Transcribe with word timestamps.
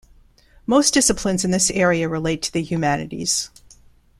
Most 0.65 0.95
disciplines 0.95 1.45
in 1.45 1.51
this 1.51 1.69
area 1.69 2.09
relate 2.09 2.41
to 2.41 2.51
the 2.51 2.63
humanities. 2.63 3.51